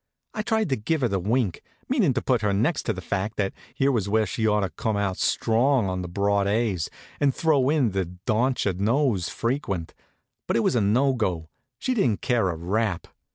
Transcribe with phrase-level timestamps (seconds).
[0.33, 3.37] I tried to give her the wink, meanin' to put her next to the fact
[3.37, 6.89] that here was where she ought to come out strong on the broad A's,
[7.19, 9.93] and throw in the dontcher knows frequent;
[10.47, 11.49] but it was no go.
[11.77, 13.05] She didn't care a rap.